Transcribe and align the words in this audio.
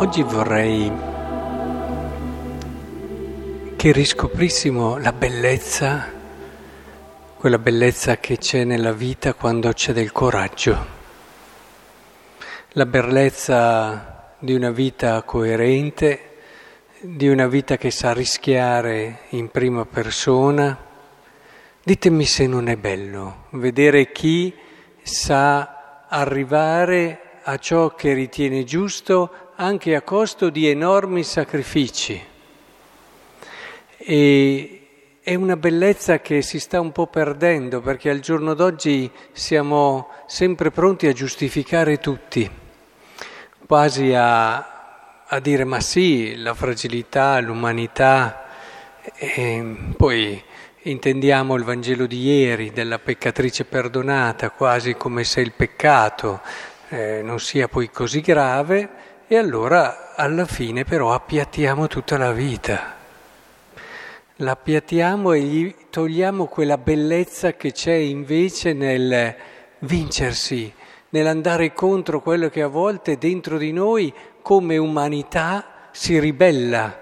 Oggi 0.00 0.22
vorrei 0.22 0.90
che 3.76 3.92
riscoprissimo 3.92 4.96
la 4.96 5.12
bellezza, 5.12 6.10
quella 7.36 7.58
bellezza 7.58 8.16
che 8.16 8.38
c'è 8.38 8.64
nella 8.64 8.92
vita 8.92 9.34
quando 9.34 9.70
c'è 9.74 9.92
del 9.92 10.10
coraggio, 10.10 10.86
la 12.68 12.86
bellezza 12.86 14.36
di 14.38 14.54
una 14.54 14.70
vita 14.70 15.22
coerente, 15.22 16.38
di 17.00 17.28
una 17.28 17.46
vita 17.46 17.76
che 17.76 17.90
sa 17.90 18.14
rischiare 18.14 19.24
in 19.30 19.50
prima 19.50 19.84
persona. 19.84 20.78
Ditemi 21.84 22.24
se 22.24 22.46
non 22.46 22.68
è 22.68 22.76
bello 22.76 23.48
vedere 23.50 24.12
chi 24.12 24.56
sa 25.02 26.06
arrivare 26.08 27.20
a 27.42 27.58
ciò 27.58 27.94
che 27.94 28.14
ritiene 28.14 28.64
giusto 28.64 29.48
anche 29.60 29.94
a 29.94 30.00
costo 30.00 30.48
di 30.48 30.68
enormi 30.68 31.22
sacrifici. 31.22 32.20
E 33.98 34.86
è 35.22 35.34
una 35.34 35.56
bellezza 35.56 36.20
che 36.20 36.40
si 36.40 36.58
sta 36.58 36.80
un 36.80 36.92
po' 36.92 37.08
perdendo 37.08 37.82
perché 37.82 38.08
al 38.08 38.20
giorno 38.20 38.54
d'oggi 38.54 39.10
siamo 39.32 40.08
sempre 40.26 40.70
pronti 40.70 41.06
a 41.08 41.12
giustificare 41.12 41.98
tutti, 41.98 42.50
quasi 43.66 44.14
a, 44.14 45.24
a 45.26 45.40
dire 45.40 45.64
ma 45.64 45.80
sì, 45.80 46.36
la 46.36 46.54
fragilità, 46.54 47.38
l'umanità, 47.40 48.46
e 49.14 49.76
poi 49.94 50.42
intendiamo 50.84 51.54
il 51.54 51.64
Vangelo 51.64 52.06
di 52.06 52.22
ieri 52.22 52.70
della 52.70 52.98
peccatrice 52.98 53.66
perdonata 53.66 54.50
quasi 54.50 54.94
come 54.94 55.24
se 55.24 55.42
il 55.42 55.52
peccato 55.52 56.40
eh, 56.88 57.20
non 57.22 57.38
sia 57.38 57.68
poi 57.68 57.90
così 57.90 58.22
grave 58.22 59.09
e 59.32 59.36
allora 59.36 60.16
alla 60.16 60.44
fine 60.44 60.82
però 60.82 61.12
appiattiamo 61.14 61.86
tutta 61.86 62.18
la 62.18 62.32
vita. 62.32 62.96
L'appiattiamo 64.34 65.30
e 65.34 65.40
gli 65.42 65.74
togliamo 65.88 66.46
quella 66.46 66.76
bellezza 66.76 67.52
che 67.52 67.70
c'è 67.70 67.92
invece 67.92 68.72
nel 68.72 69.36
vincersi, 69.78 70.74
nell'andare 71.10 71.72
contro 71.72 72.20
quello 72.20 72.48
che 72.48 72.60
a 72.60 72.66
volte 72.66 73.18
dentro 73.18 73.56
di 73.56 73.70
noi 73.70 74.12
come 74.42 74.78
umanità 74.78 75.88
si 75.92 76.18
ribella, 76.18 76.98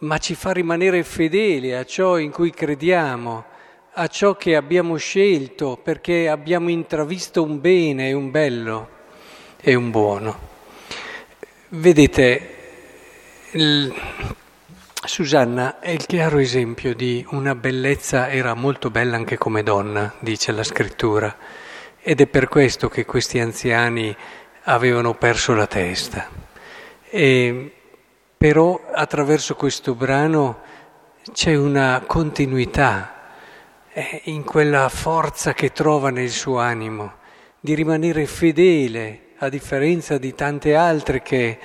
ma 0.00 0.18
ci 0.18 0.34
fa 0.34 0.52
rimanere 0.52 1.02
fedeli 1.04 1.72
a 1.72 1.86
ciò 1.86 2.18
in 2.18 2.32
cui 2.32 2.50
crediamo, 2.50 3.44
a 3.92 4.06
ciò 4.08 4.36
che 4.36 4.56
abbiamo 4.56 4.96
scelto 4.96 5.78
perché 5.82 6.28
abbiamo 6.28 6.68
intravisto 6.68 7.42
un 7.42 7.62
bene 7.62 8.12
un 8.12 8.30
bello 8.30 8.88
e 9.58 9.74
un 9.74 9.90
buono. 9.90 10.58
Vedete, 11.72 12.56
il... 13.52 13.94
Susanna 15.04 15.78
è 15.78 15.90
il 15.90 16.04
chiaro 16.04 16.38
esempio 16.38 16.96
di 16.96 17.24
una 17.30 17.54
bellezza, 17.54 18.28
era 18.28 18.54
molto 18.54 18.90
bella 18.90 19.14
anche 19.14 19.38
come 19.38 19.62
donna, 19.62 20.12
dice 20.18 20.50
la 20.50 20.64
scrittura, 20.64 21.32
ed 22.00 22.20
è 22.20 22.26
per 22.26 22.48
questo 22.48 22.88
che 22.88 23.04
questi 23.04 23.38
anziani 23.38 24.14
avevano 24.64 25.14
perso 25.14 25.54
la 25.54 25.68
testa. 25.68 26.28
E, 27.08 27.72
però 28.36 28.88
attraverso 28.92 29.54
questo 29.54 29.94
brano 29.94 30.62
c'è 31.32 31.54
una 31.54 32.02
continuità 32.04 33.14
eh, 33.92 34.22
in 34.24 34.42
quella 34.42 34.88
forza 34.88 35.54
che 35.54 35.70
trova 35.70 36.10
nel 36.10 36.30
suo 36.30 36.58
animo 36.58 37.18
di 37.60 37.74
rimanere 37.74 38.26
fedele 38.26 39.28
a 39.42 39.48
differenza 39.48 40.18
di 40.18 40.34
tante 40.34 40.74
altre 40.74 41.22
che 41.22 41.58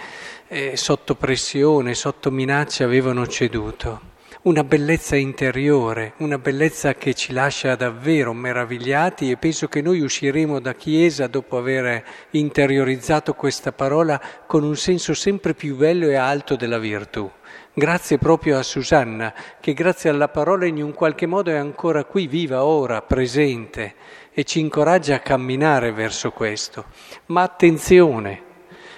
eh, 0.48 0.78
sotto 0.78 1.16
pressione, 1.16 1.94
sotto 1.94 2.32
minaccia 2.32 2.86
avevano 2.86 3.28
ceduto. 3.28 4.14
Una 4.46 4.64
bellezza 4.64 5.16
interiore, 5.16 6.14
una 6.18 6.38
bellezza 6.38 6.94
che 6.94 7.16
ci 7.16 7.34
lascia 7.34 7.76
davvero 7.76 8.32
meravigliati 8.32 9.32
e 9.32 9.38
penso 9.38 9.68
che 9.68 9.82
noi 9.82 10.02
usciremo 10.02 10.60
da 10.60 10.76
Chiesa 10.76 11.26
dopo 11.26 11.58
aver 11.58 12.04
interiorizzato 12.30 13.34
questa 13.34 13.72
parola 13.72 14.22
con 14.46 14.64
un 14.64 14.76
senso 14.76 15.16
sempre 15.16 15.56
più 15.56 15.76
bello 15.76 16.08
e 16.08 16.14
alto 16.14 16.56
della 16.56 16.78
virtù. 16.78 17.28
Grazie 17.74 18.20
proprio 18.20 18.60
a 18.60 18.62
Susanna, 18.62 19.34
che 19.60 19.74
grazie 19.74 20.12
alla 20.12 20.28
parola 20.28 20.68
in 20.68 20.80
un 20.80 20.94
qualche 20.94 21.26
modo 21.26 21.50
è 21.50 21.56
ancora 21.56 22.04
qui, 22.04 22.28
viva 22.28 22.66
ora, 22.66 23.02
presente 23.02 23.96
e 24.32 24.44
ci 24.44 24.60
incoraggia 24.60 25.16
a 25.16 25.22
camminare 25.22 25.92
verso 25.92 26.30
questo. 26.30 26.86
Ma 27.28 27.42
attenzione, 27.42 28.44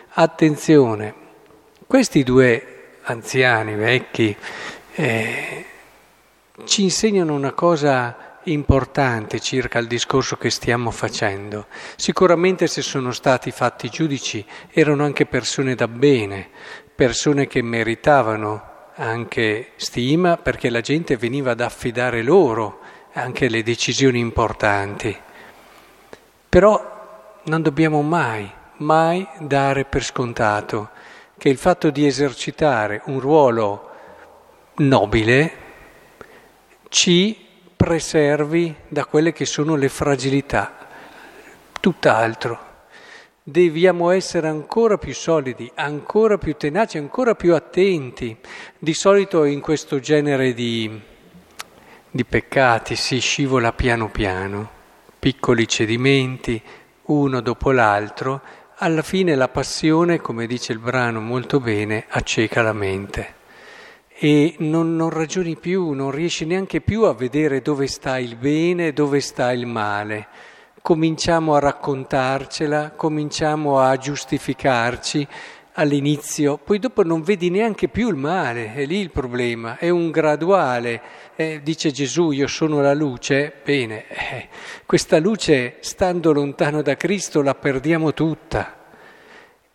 attenzione, 0.09 1.13
questi 1.87 2.23
due 2.23 2.73
anziani, 3.03 3.75
vecchi, 3.75 4.35
eh, 4.99 5.65
ci 6.65 6.81
insegnano 6.81 7.35
una 7.35 7.51
cosa 7.51 8.39
importante 8.45 9.39
circa 9.39 9.77
il 9.77 9.85
discorso 9.85 10.37
che 10.37 10.49
stiamo 10.49 10.89
facendo. 10.89 11.67
Sicuramente 11.95 12.65
se 12.65 12.81
sono 12.81 13.11
stati 13.11 13.51
fatti 13.51 13.89
giudici 13.89 14.43
erano 14.71 15.03
anche 15.03 15.27
persone 15.27 15.75
da 15.75 15.87
bene, 15.87 16.49
persone 16.95 17.45
che 17.45 17.61
meritavano 17.61 18.75
anche 18.95 19.73
stima 19.75 20.37
perché 20.37 20.71
la 20.71 20.81
gente 20.81 21.15
veniva 21.15 21.51
ad 21.51 21.61
affidare 21.61 22.23
loro 22.23 22.79
anche 23.13 23.49
le 23.49 23.61
decisioni 23.61 24.17
importanti. 24.17 25.15
Però 26.49 27.35
non 27.43 27.61
dobbiamo 27.61 28.01
mai, 28.01 28.49
mai 28.77 29.27
dare 29.41 29.85
per 29.85 30.03
scontato 30.03 30.89
che 31.37 31.49
il 31.49 31.57
fatto 31.57 31.91
di 31.91 32.07
esercitare 32.07 33.03
un 33.05 33.19
ruolo 33.19 33.86
nobile 34.77 35.65
ci 36.89 37.35
preservi 37.75 38.73
da 38.87 39.05
quelle 39.05 39.33
che 39.33 39.45
sono 39.45 39.75
le 39.75 39.89
fragilità, 39.89 40.87
tutt'altro. 41.79 42.65
Dobbiamo 43.43 44.09
essere 44.11 44.47
ancora 44.47 44.97
più 44.97 45.13
solidi, 45.13 45.71
ancora 45.75 46.37
più 46.37 46.55
tenaci, 46.55 46.97
ancora 46.97 47.33
più 47.33 47.55
attenti. 47.55 48.35
Di 48.77 48.93
solito 48.93 49.45
in 49.45 49.61
questo 49.61 49.99
genere 49.99 50.53
di, 50.53 50.99
di 52.11 52.25
peccati 52.25 52.95
si 52.95 53.19
scivola 53.19 53.71
piano 53.71 54.09
piano 54.09 54.75
piccoli 55.19 55.67
cedimenti, 55.67 56.61
uno 57.03 57.41
dopo 57.41 57.71
l'altro, 57.71 58.41
alla 58.75 59.01
fine 59.01 59.35
la 59.35 59.47
passione, 59.47 60.21
come 60.21 60.45
dice 60.45 60.71
il 60.71 60.79
brano 60.79 61.19
molto 61.19 61.59
bene, 61.59 62.05
acceca 62.07 62.61
la 62.61 62.73
mente 62.73 63.36
e 64.19 64.55
non, 64.59 64.95
non, 64.95 65.11
ragioni 65.11 65.55
più, 65.55 65.91
non 65.91 66.09
riesci 66.09 66.43
neanche 66.45 66.81
più 66.81 67.03
a 67.03 67.13
vedere 67.13 67.61
dove 67.61 67.85
sta 67.85 68.17
il 68.17 68.35
bene 68.35 68.87
e 68.87 68.93
dove 68.93 69.19
sta 69.19 69.51
il 69.51 69.67
male. 69.67 70.27
Cominciamo 70.81 71.53
a 71.53 71.59
raccontarcela, 71.59 72.93
cominciamo 72.95 73.79
a 73.79 73.95
giustificarci 73.95 75.27
all'inizio, 75.73 76.57
poi 76.57 76.79
dopo 76.79 77.03
non 77.03 77.21
vedi 77.21 77.51
neanche 77.51 77.89
più 77.89 78.09
il 78.09 78.15
male, 78.15 78.73
è 78.73 78.85
lì 78.85 78.99
il 78.99 79.11
problema, 79.11 79.77
è 79.77 79.89
un 79.89 80.09
graduale. 80.09 80.99
Eh, 81.35 81.59
dice 81.61 81.91
Gesù, 81.91 82.31
io 82.31 82.47
sono 82.47 82.81
la 82.81 82.95
luce, 82.95 83.53
bene, 83.63 84.05
eh, 84.07 84.47
questa 84.87 85.19
luce 85.19 85.75
stando 85.81 86.31
lontano 86.31 86.81
da 86.81 86.95
Cristo 86.95 87.43
la 87.43 87.53
perdiamo 87.53 88.15
tutta 88.15 88.77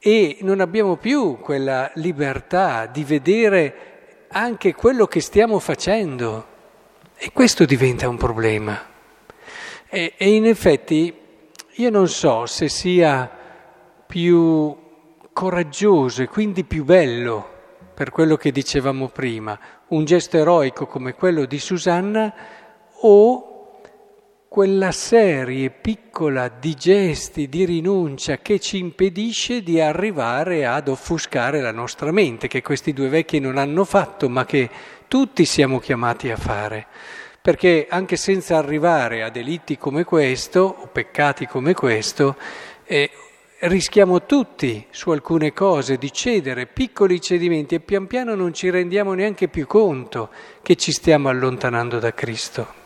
e 0.00 0.38
non 0.40 0.58
abbiamo 0.58 0.96
più 0.96 1.38
quella 1.38 1.88
libertà 1.94 2.86
di 2.86 3.04
vedere 3.04 3.91
anche 4.32 4.74
quello 4.74 5.06
che 5.06 5.20
stiamo 5.20 5.58
facendo 5.58 6.46
e 7.16 7.30
questo 7.32 7.64
diventa 7.64 8.08
un 8.08 8.16
problema. 8.16 8.90
E, 9.88 10.14
e 10.16 10.34
in 10.34 10.46
effetti 10.46 11.14
io 11.76 11.90
non 11.90 12.08
so 12.08 12.46
se 12.46 12.68
sia 12.68 13.30
più 14.06 14.76
coraggioso 15.32 16.22
e 16.22 16.28
quindi 16.28 16.64
più 16.64 16.84
bello, 16.84 17.48
per 17.94 18.10
quello 18.10 18.36
che 18.36 18.50
dicevamo 18.50 19.08
prima, 19.08 19.58
un 19.88 20.04
gesto 20.04 20.38
eroico 20.38 20.86
come 20.86 21.14
quello 21.14 21.44
di 21.44 21.58
Susanna 21.58 22.34
o 23.00 23.51
quella 24.52 24.92
serie 24.92 25.70
piccola 25.70 26.48
di 26.48 26.74
gesti 26.74 27.48
di 27.48 27.64
rinuncia 27.64 28.36
che 28.36 28.60
ci 28.60 28.76
impedisce 28.76 29.62
di 29.62 29.80
arrivare 29.80 30.66
ad 30.66 30.88
offuscare 30.88 31.62
la 31.62 31.72
nostra 31.72 32.12
mente, 32.12 32.48
che 32.48 32.60
questi 32.60 32.92
due 32.92 33.08
vecchi 33.08 33.38
non 33.38 33.56
hanno 33.56 33.86
fatto, 33.86 34.28
ma 34.28 34.44
che 34.44 34.68
tutti 35.08 35.46
siamo 35.46 35.78
chiamati 35.78 36.30
a 36.30 36.36
fare. 36.36 36.86
Perché 37.40 37.86
anche 37.88 38.16
senza 38.16 38.58
arrivare 38.58 39.22
a 39.22 39.30
delitti 39.30 39.78
come 39.78 40.04
questo, 40.04 40.60
o 40.80 40.86
peccati 40.86 41.46
come 41.46 41.72
questo, 41.72 42.36
eh, 42.84 43.10
rischiamo 43.60 44.26
tutti 44.26 44.86
su 44.90 45.12
alcune 45.12 45.54
cose 45.54 45.96
di 45.96 46.12
cedere 46.12 46.66
piccoli 46.66 47.22
cedimenti 47.22 47.76
e 47.76 47.80
pian 47.80 48.06
piano 48.06 48.34
non 48.34 48.52
ci 48.52 48.68
rendiamo 48.68 49.14
neanche 49.14 49.48
più 49.48 49.66
conto 49.66 50.28
che 50.60 50.76
ci 50.76 50.92
stiamo 50.92 51.30
allontanando 51.30 51.98
da 51.98 52.12
Cristo. 52.12 52.81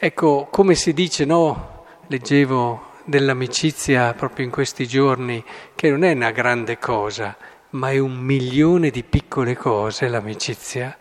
Ecco, 0.00 0.46
come 0.48 0.76
si 0.76 0.92
dice, 0.92 1.24
no? 1.24 1.84
Leggevo 2.06 2.98
dell'amicizia 3.04 4.14
proprio 4.14 4.44
in 4.44 4.50
questi 4.52 4.86
giorni, 4.86 5.44
che 5.74 5.90
non 5.90 6.04
è 6.04 6.12
una 6.12 6.30
grande 6.30 6.78
cosa, 6.78 7.36
ma 7.70 7.90
è 7.90 7.98
un 7.98 8.16
milione 8.16 8.90
di 8.90 9.02
piccole 9.02 9.56
cose 9.56 10.06
l'amicizia. 10.06 10.96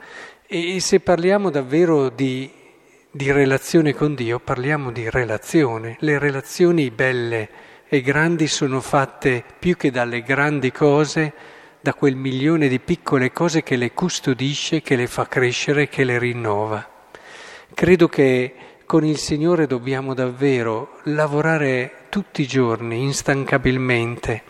E 0.48 0.80
se 0.80 1.00
parliamo 1.00 1.52
davvero 1.52 2.10
di, 2.10 2.52
di 3.12 3.32
relazione 3.32 3.94
con 3.94 4.16
Dio, 4.16 4.40
parliamo 4.40 4.90
di 4.92 5.08
relazione. 5.12 5.98
Le 6.00 6.18
relazioni 6.18 6.90
belle 6.90 7.50
e 7.88 8.02
grandi 8.02 8.48
sono 8.48 8.82
fatte 8.82 9.44
più 9.60 9.78
che 9.78 9.92
dalle 9.92 10.24
grandi 10.24 10.72
cose, 10.72 11.34
da 11.80 11.94
quel 11.94 12.16
milione 12.16 12.68
di 12.68 12.80
piccole 12.80 13.32
cose 13.32 13.62
che 13.62 13.76
le 13.76 13.92
custodisce, 13.92 14.82
che 14.82 14.96
le 14.96 15.06
fa 15.06 15.28
crescere, 15.28 15.88
che 15.88 16.04
le 16.04 16.18
rinnova. 16.18 16.96
Credo 17.76 18.08
che 18.08 18.56
con 18.88 19.04
il 19.04 19.18
Signore 19.18 19.68
dobbiamo 19.68 20.13
davvero 20.13 21.00
lavorare 21.04 22.06
tutti 22.07 22.44
i 22.44 22.48
giorni, 22.48 23.04
instancabilmente, 23.04 24.44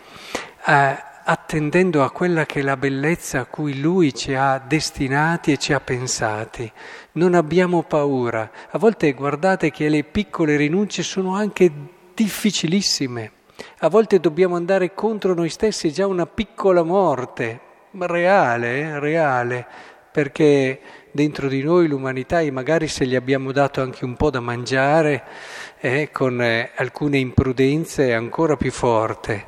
eh, 0.64 0.96
attendendo 1.24 2.04
a 2.04 2.12
quella 2.12 2.46
che 2.46 2.60
è 2.60 2.62
la 2.62 2.76
bellezza 2.76 3.40
a 3.40 3.46
cui 3.46 3.80
Lui 3.80 4.14
ci 4.14 4.34
ha 4.34 4.62
destinati 4.64 5.50
e 5.50 5.56
ci 5.56 5.72
ha 5.72 5.80
pensati. 5.80 6.70
Non 7.14 7.34
abbiamo 7.34 7.82
paura. 7.82 8.48
A 8.70 8.78
volte 8.78 9.12
guardate 9.12 9.72
che 9.72 9.88
le 9.88 10.04
piccole 10.04 10.56
rinunce 10.56 11.02
sono 11.02 11.34
anche 11.34 11.68
difficilissime. 12.14 13.32
A 13.78 13.88
volte 13.88 14.20
dobbiamo 14.20 14.54
andare 14.54 14.94
contro 14.94 15.34
noi 15.34 15.48
stessi, 15.48 15.92
già 15.92 16.06
una 16.06 16.26
piccola 16.26 16.84
morte, 16.84 17.60
reale, 17.90 18.82
eh, 18.82 18.98
reale, 19.00 19.66
perché 20.10 20.80
dentro 21.10 21.48
di 21.48 21.62
noi 21.62 21.88
l'umanità 21.88 22.40
e 22.40 22.50
magari 22.50 22.88
se 22.88 23.06
gli 23.06 23.14
abbiamo 23.14 23.52
dato 23.52 23.80
anche 23.80 24.04
un 24.04 24.16
po' 24.16 24.30
da 24.30 24.40
mangiare, 24.40 25.24
eh, 25.80 26.10
con 26.12 26.40
eh, 26.42 26.70
alcune 26.74 27.18
imprudenze 27.18 28.08
è 28.08 28.12
ancora 28.12 28.56
più 28.56 28.70
forte, 28.70 29.46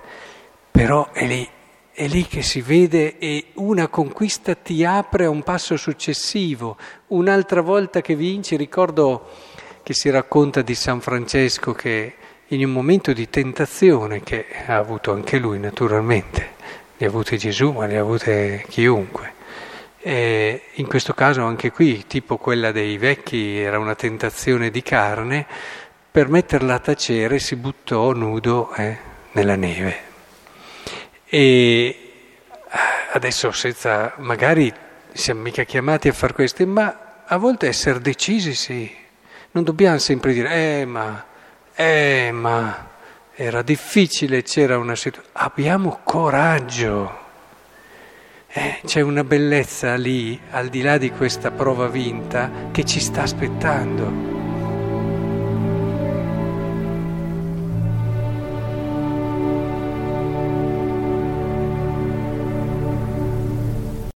però 0.70 1.10
è 1.12 1.26
lì 1.26 1.48
è 1.92 2.06
lì 2.06 2.26
che 2.26 2.40
si 2.40 2.62
vede 2.62 3.18
e 3.18 3.48
una 3.56 3.88
conquista 3.88 4.54
ti 4.54 4.86
apre 4.86 5.26
a 5.26 5.28
un 5.28 5.42
passo 5.42 5.76
successivo. 5.76 6.78
Un'altra 7.08 7.60
volta 7.60 8.00
che 8.00 8.14
vinci, 8.14 8.56
ricordo 8.56 9.28
che 9.82 9.92
si 9.92 10.08
racconta 10.08 10.62
di 10.62 10.74
San 10.74 11.02
Francesco 11.02 11.72
che 11.72 12.14
in 12.46 12.64
un 12.64 12.72
momento 12.72 13.12
di 13.12 13.28
tentazione, 13.28 14.22
che 14.22 14.46
ha 14.66 14.76
avuto 14.76 15.12
anche 15.12 15.36
lui 15.38 15.58
naturalmente, 15.58 16.52
ne 16.96 17.06
ha 17.06 17.08
avute 17.10 17.36
Gesù, 17.36 17.72
ma 17.72 17.84
ne 17.84 17.98
ha 17.98 18.00
avute 18.00 18.64
chiunque. 18.68 19.34
In 20.02 20.86
questo 20.88 21.12
caso 21.12 21.44
anche 21.44 21.70
qui, 21.70 22.06
tipo 22.06 22.38
quella 22.38 22.72
dei 22.72 22.96
vecchi, 22.96 23.58
era 23.58 23.78
una 23.78 23.94
tentazione 23.94 24.70
di 24.70 24.82
carne, 24.82 25.46
per 26.10 26.28
metterla 26.28 26.74
a 26.74 26.78
tacere 26.78 27.38
si 27.38 27.54
buttò 27.56 28.12
nudo 28.12 28.72
eh, 28.74 28.96
nella 29.32 29.56
neve. 29.56 30.08
E 31.26 32.12
adesso 33.12 33.52
senza, 33.52 34.14
magari 34.16 34.72
siamo 35.12 35.42
mica 35.42 35.64
chiamati 35.64 36.08
a 36.08 36.12
fare 36.12 36.32
questo, 36.32 36.66
ma 36.66 37.22
a 37.26 37.36
volte 37.36 37.68
essere 37.68 38.00
decisi 38.00 38.54
sì. 38.54 38.90
Non 39.52 39.64
dobbiamo 39.64 39.98
sempre 39.98 40.32
dire, 40.32 40.80
eh 40.80 40.84
ma, 40.86 41.24
eh 41.74 42.30
ma, 42.32 42.88
era 43.34 43.62
difficile, 43.62 44.42
c'era 44.42 44.78
una 44.78 44.94
situazione. 44.96 45.28
Abbiamo 45.34 46.00
coraggio. 46.02 47.19
Eh, 48.52 48.80
c'è 48.84 49.00
una 49.00 49.22
bellezza 49.22 49.94
lì, 49.94 50.36
al 50.50 50.70
di 50.70 50.82
là 50.82 50.98
di 50.98 51.10
questa 51.12 51.52
prova 51.52 51.86
vinta, 51.86 52.50
che 52.72 52.84
ci 52.84 52.98
sta 52.98 53.22
aspettando. 53.22 54.39